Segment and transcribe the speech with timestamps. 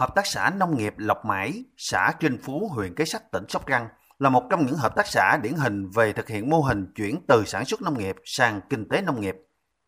[0.00, 3.66] Hợp tác xã Nông nghiệp Lộc Mãi, xã Trinh Phú, huyện Kế Sách, tỉnh Sóc
[3.66, 3.88] Trăng
[4.18, 7.24] là một trong những hợp tác xã điển hình về thực hiện mô hình chuyển
[7.28, 9.36] từ sản xuất nông nghiệp sang kinh tế nông nghiệp.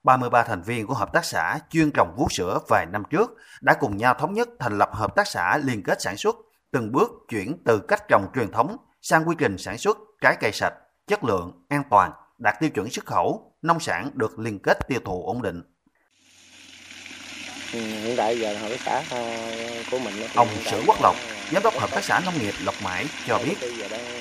[0.02, 3.30] 33 thành viên của hợp tác xã chuyên trồng vú sữa vài năm trước
[3.60, 6.36] đã cùng nhau thống nhất thành lập hợp tác xã liên kết sản xuất,
[6.70, 10.52] từng bước chuyển từ cách trồng truyền thống sang quy trình sản xuất trái cây
[10.52, 10.74] sạch,
[11.06, 15.00] chất lượng, an toàn, đạt tiêu chuẩn xuất khẩu, nông sản được liên kết tiêu
[15.04, 15.62] thụ ổn định.
[17.72, 19.36] Ừ, hiện tại giờ hợp tác xã ờ,
[19.90, 21.16] của mình ông Sử Quốc Lộc
[21.52, 23.54] giám đốc hợp tác xã nông nghiệp Lộc Mãi cho biết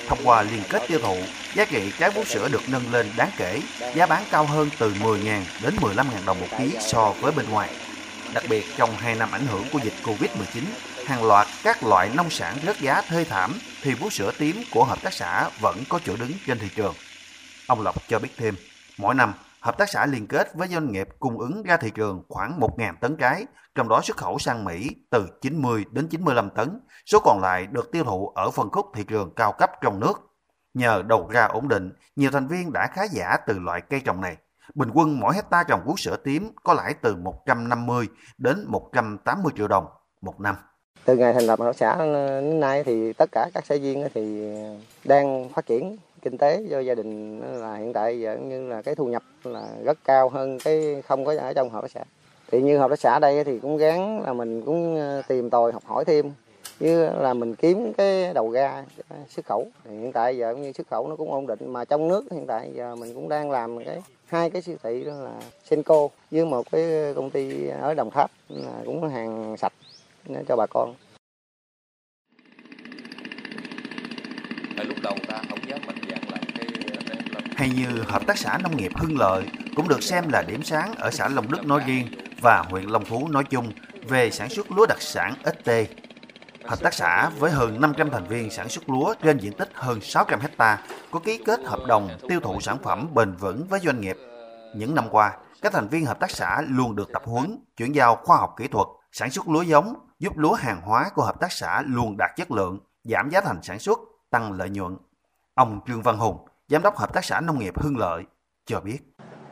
[0.07, 1.17] thông qua liên kết tiêu thụ
[1.55, 3.61] giá trị trái bú sữa được nâng lên đáng kể
[3.95, 7.69] giá bán cao hơn từ 10.000 đến 15.000 đồng một ký so với bên ngoài.
[8.33, 10.63] Đặc biệt trong 2 năm ảnh hưởng của dịch Covid-19
[11.05, 14.85] hàng loạt các loại nông sản rớt giá thê thảm thì bú sữa tím của
[14.85, 16.93] hợp tác xã vẫn có chỗ đứng trên thị trường.
[17.67, 18.55] Ông Lộc cho biết thêm
[18.97, 22.23] mỗi năm hợp tác xã liên kết với doanh nghiệp cung ứng ra thị trường
[22.29, 26.79] khoảng 1.000 tấn trái, trong đó xuất khẩu sang Mỹ từ 90 đến 95 tấn,
[27.05, 30.13] số còn lại được tiêu thụ ở phân khúc thị trường cao cấp trong nước.
[30.73, 34.21] Nhờ đầu ra ổn định, nhiều thành viên đã khá giả từ loại cây trồng
[34.21, 34.37] này.
[34.75, 38.07] Bình quân mỗi hecta trồng vú sữa tím có lãi từ 150
[38.37, 39.85] đến 180 triệu đồng
[40.21, 40.55] một năm.
[41.05, 44.53] Từ ngày thành lập hợp xã đến nay thì tất cả các xã viên thì
[45.03, 48.95] đang phát triển kinh tế cho gia đình là hiện tại giờ như là cái
[48.95, 52.03] thu nhập là rất cao hơn cái không có ở trong hợp tác xã.
[52.51, 55.71] Thì như hợp tác xã đây thì cũng gắng là mình cũng ờ, tìm tòi
[55.71, 56.31] học hỏi thêm,
[56.79, 58.85] như là mình kiếm cái đầu ra
[59.29, 59.67] xuất khẩu.
[59.85, 62.23] Thì hiện tại giờ cũng như xuất khẩu nó cũng ổn định, mà trong nước
[62.31, 65.33] hiện tại giờ mình cũng đang làm cái, hai cái siêu thị đó là
[65.63, 69.73] Senco với một cái công ty ở Đồng Tháp, là cũng hàng sạch
[70.47, 70.93] cho bà con.
[74.77, 76.67] Lúc đầu ta không dám mạnh dạng làm cái
[77.55, 79.43] hay như hợp tác xã nông nghiệp Hưng Lợi
[79.75, 82.07] cũng được xem là điểm sáng ở xã Long Đức nói riêng
[82.41, 83.71] và huyện Long Phú nói chung
[84.07, 85.71] về sản xuất lúa đặc sản ST.
[86.65, 90.01] Hợp tác xã với hơn 500 thành viên sản xuất lúa trên diện tích hơn
[90.01, 90.79] 600 hecta
[91.11, 94.17] có ký kết hợp đồng tiêu thụ sản phẩm bền vững với doanh nghiệp.
[94.75, 95.31] Những năm qua,
[95.61, 98.67] các thành viên hợp tác xã luôn được tập huấn, chuyển giao khoa học kỹ
[98.67, 102.31] thuật, sản xuất lúa giống, giúp lúa hàng hóa của hợp tác xã luôn đạt
[102.35, 103.99] chất lượng, giảm giá thành sản xuất,
[104.31, 104.97] tăng lợi nhuận.
[105.53, 106.37] Ông Trương Văn Hùng,
[106.67, 108.23] Giám đốc Hợp tác xã Nông nghiệp Hưng Lợi,
[108.65, 108.97] cho biết.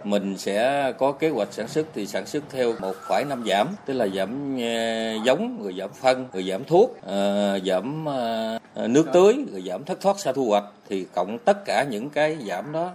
[0.04, 3.68] Mình sẽ có kế hoạch sản xuất thì sản xuất theo một phải năm giảm
[3.86, 9.06] tức là giảm ờ, giống rồi giảm phân rồi giảm thuốc ờ, giảm ờ, nước
[9.14, 10.64] tưới rồi giảm thất thoát sau thu hoạch.
[10.90, 12.92] Thì cộng tất cả những cái giảm đó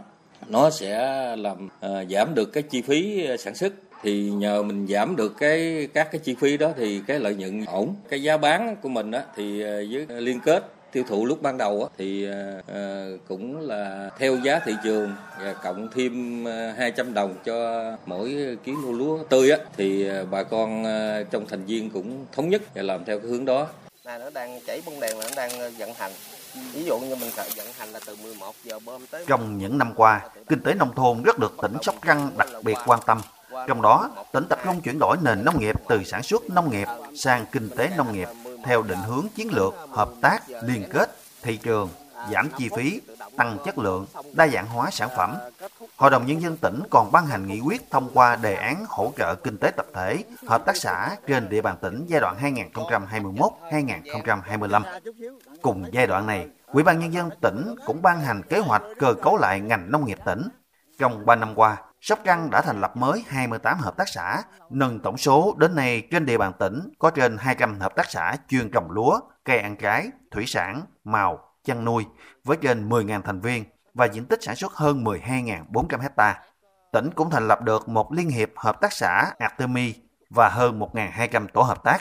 [0.46, 0.96] nó sẽ
[1.36, 1.68] làm
[2.10, 3.72] giảm được cái chi phí sản xuất.
[4.02, 7.64] Thì nhờ mình giảm được cái các cái chi phí đó thì cái lợi nhuận
[7.64, 7.94] ổn.
[8.08, 11.88] Cái giá bán của mình á thì với liên kết tiêu thụ lúc ban đầu
[11.98, 12.28] thì
[12.66, 16.44] ờ, cũng là theo giá thị trường và cộng thêm
[16.76, 20.84] 200 ờ, đồng cho mỗi ký lúa lúa tươi á thì ờ, bà con
[21.30, 23.66] trong thành viên cũng thống nhất và làm theo cái hướng đó.
[24.04, 26.12] Này nó đang chảy bông đèn là nó đang vận hành.
[26.72, 29.92] Ví dụ như mình vận hành là từ 11 giờ bơm tới Trong những năm
[29.96, 33.20] qua, kinh tế nông thôn rất được tỉnh Sóc Trăng đặc biệt quan tâm.
[33.68, 36.88] Trong đó, tỉnh tập trung chuyển đổi nền nông nghiệp từ sản xuất nông nghiệp
[37.14, 38.28] sang kinh tế nông nghiệp
[38.64, 41.88] theo định hướng chiến lược, hợp tác, liên kết, thị trường,
[42.32, 43.00] giảm chi phí,
[43.36, 45.36] tăng chất lượng, đa dạng hóa sản phẩm.
[45.96, 49.12] Hội đồng Nhân dân tỉnh còn ban hành nghị quyết thông qua đề án hỗ
[49.16, 52.36] trợ kinh tế tập thể, hợp tác xã trên địa bàn tỉnh giai đoạn
[52.72, 54.82] 2021-2025.
[55.62, 59.14] Cùng giai đoạn này, Ủy ban Nhân dân tỉnh cũng ban hành kế hoạch cơ
[59.22, 60.48] cấu lại ngành nông nghiệp tỉnh.
[60.98, 61.76] Trong 3 năm qua,
[62.06, 66.08] Sóc Trăng đã thành lập mới 28 hợp tác xã, nâng tổng số đến nay
[66.10, 69.76] trên địa bàn tỉnh có trên 200 hợp tác xã chuyên trồng lúa, cây ăn
[69.76, 72.06] trái, thủy sản, màu, chăn nuôi
[72.44, 76.42] với trên 10.000 thành viên và diện tích sản xuất hơn 12.400 hecta.
[76.92, 79.94] Tỉnh cũng thành lập được một liên hiệp hợp tác xã Artemi
[80.30, 81.98] và hơn 1.200 tổ hợp tác.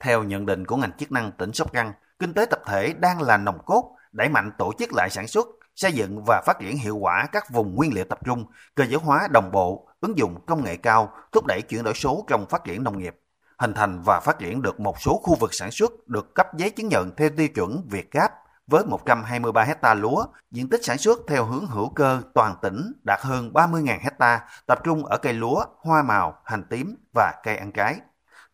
[0.00, 3.22] Theo nhận định của ngành chức năng tỉnh Sóc Trăng, kinh tế tập thể đang
[3.22, 5.46] là nòng cốt đẩy mạnh tổ chức lại sản xuất,
[5.76, 9.00] xây dựng và phát triển hiệu quả các vùng nguyên liệu tập trung, cơ giới
[9.00, 12.64] hóa đồng bộ, ứng dụng công nghệ cao, thúc đẩy chuyển đổi số trong phát
[12.64, 13.16] triển nông nghiệp,
[13.58, 16.70] hình thành và phát triển được một số khu vực sản xuất được cấp giấy
[16.70, 18.32] chứng nhận theo tiêu chuẩn Việt Gáp
[18.66, 23.20] với 123 hecta lúa, diện tích sản xuất theo hướng hữu cơ toàn tỉnh đạt
[23.22, 27.72] hơn 30.000 hecta, tập trung ở cây lúa, hoa màu, hành tím và cây ăn
[27.72, 27.96] trái.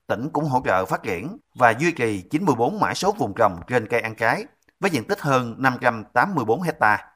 [0.07, 3.87] Tỉnh cũng hỗ trợ phát triển và duy trì 94 mã số vùng trồng trên
[3.87, 4.45] cây ăn trái
[4.81, 7.10] với diện tích hơn 584 hecta.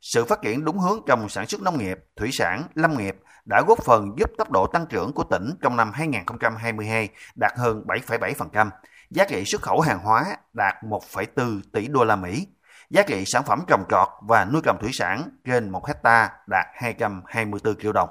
[0.00, 3.62] Sự phát triển đúng hướng trong sản xuất nông nghiệp, thủy sản, lâm nghiệp đã
[3.68, 8.70] góp phần giúp tốc độ tăng trưởng của tỉnh trong năm 2022 đạt hơn 7,7%,
[9.10, 12.46] giá trị xuất khẩu hàng hóa đạt 1,4 tỷ đô la Mỹ,
[12.90, 16.66] giá trị sản phẩm trồng trọt và nuôi trồng thủy sản trên 1 hecta đạt
[16.74, 18.08] 224 triệu đồng.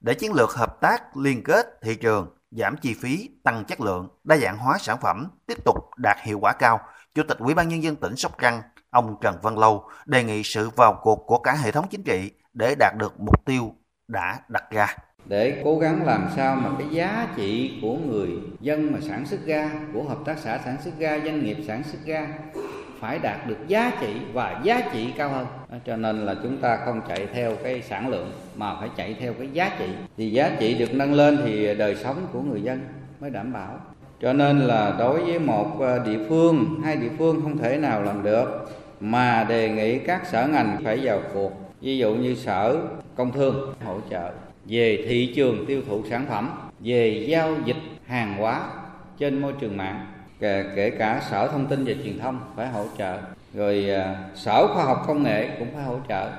[0.00, 4.08] Để chiến lược hợp tác liên kết thị trường giảm chi phí, tăng chất lượng,
[4.24, 6.80] đa dạng hóa sản phẩm, tiếp tục đạt hiệu quả cao,
[7.14, 10.42] Chủ tịch Ủy ban nhân dân tỉnh Sóc Trăng, ông Trần Văn Lâu đề nghị
[10.42, 13.74] sự vào cuộc của cả hệ thống chính trị để đạt được mục tiêu
[14.08, 14.96] đã đặt ra.
[15.24, 18.28] Để cố gắng làm sao mà cái giá trị của người
[18.60, 21.82] dân mà sản xuất ga của hợp tác xã sản xuất ga doanh nghiệp sản
[21.84, 22.28] xuất ga
[23.00, 25.46] phải đạt được giá trị và giá trị cao hơn.
[25.70, 29.16] À, cho nên là chúng ta không chạy theo cái sản lượng mà phải chạy
[29.20, 29.86] theo cái giá trị.
[30.16, 32.88] Thì giá trị được nâng lên thì đời sống của người dân
[33.20, 33.80] mới đảm bảo
[34.22, 38.02] cho nên là đối với một ờ, địa phương, hai địa phương không thể nào
[38.02, 38.70] làm được
[39.00, 41.52] mà đề nghị các sở ngành phải vào cuộc.
[41.80, 42.76] Ví dụ như sở
[43.16, 44.30] công thương hỗ trợ
[44.66, 46.50] về thị trường tiêu thụ sản phẩm,
[46.80, 47.76] về giao dịch
[48.06, 48.62] hàng hóa
[49.18, 50.06] trên môi trường mạng,
[50.40, 53.18] kể cả sở thông tin và truyền thông phải hỗ trợ.
[53.54, 56.30] Rồi ờ, sở khoa học công nghệ cũng phải hỗ trợ.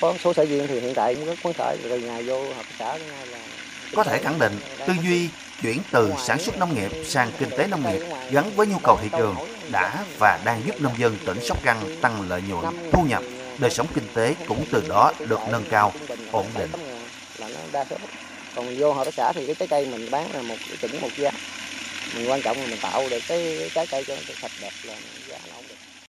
[0.00, 2.64] Có số xã viên thì hiện tại cũng rất phấn khởi từ ngày vô hợp
[2.78, 3.38] xã đến nay là
[3.94, 5.28] có thể khẳng định, tư duy
[5.62, 8.98] chuyển từ sản xuất nông nghiệp sang kinh tế nông nghiệp gắn với nhu cầu
[9.02, 9.36] thị trường
[9.70, 13.22] đã và đang giúp nông dân tỉnh Sóc Trăng tăng lợi nhuận, thu nhập,
[13.58, 15.92] đời sống kinh tế cũng từ đó được nâng cao,
[16.32, 16.70] ổn định.
[18.54, 21.08] Còn vô hợp tác xã thì cái trái cây mình bán là một chuẩn một
[21.16, 21.30] giá.
[22.14, 24.94] Mình quan trọng là mình tạo được cái trái cây cho nó sạch đẹp là
[25.28, 25.75] giá nó ổn định.